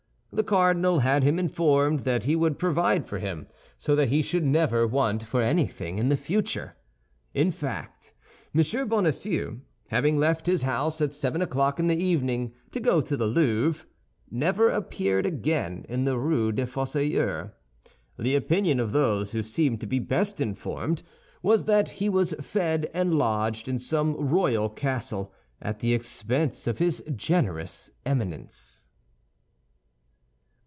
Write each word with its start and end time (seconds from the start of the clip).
The 0.33 0.45
cardinal 0.45 0.99
had 0.99 1.23
him 1.23 1.37
informed 1.37 1.99
that 2.05 2.23
he 2.23 2.37
would 2.37 2.57
provide 2.57 3.05
for 3.05 3.19
him 3.19 3.47
so 3.77 3.97
that 3.97 4.07
he 4.07 4.21
should 4.21 4.45
never 4.45 4.87
want 4.87 5.23
for 5.23 5.41
anything 5.41 5.99
in 5.99 6.09
future. 6.15 6.77
In 7.33 7.51
fact, 7.51 8.13
M. 8.55 8.87
Bonacieux, 8.87 9.57
having 9.89 10.17
left 10.17 10.45
his 10.45 10.61
house 10.61 11.01
at 11.01 11.13
seven 11.13 11.41
o'clock 11.41 11.81
in 11.81 11.87
the 11.87 12.01
evening 12.01 12.53
to 12.71 12.79
go 12.79 13.01
to 13.01 13.17
the 13.17 13.27
Louvre, 13.27 13.85
never 14.31 14.69
appeared 14.69 15.25
again 15.25 15.85
in 15.89 16.05
the 16.05 16.17
Rue 16.17 16.53
des 16.53 16.65
Fossoyeurs; 16.65 17.51
the 18.17 18.35
opinion 18.37 18.79
of 18.79 18.93
those 18.93 19.33
who 19.33 19.43
seemed 19.43 19.81
to 19.81 19.85
be 19.85 19.99
best 19.99 20.39
informed 20.39 21.03
was 21.43 21.65
that 21.65 21.89
he 21.89 22.07
was 22.07 22.33
fed 22.39 22.89
and 22.93 23.15
lodged 23.15 23.67
in 23.67 23.79
some 23.79 24.13
royal 24.15 24.69
castle, 24.69 25.33
at 25.61 25.79
the 25.79 25.93
expense 25.93 26.67
of 26.67 26.77
his 26.77 27.03
generous 27.17 27.89
Eminence. 28.05 28.87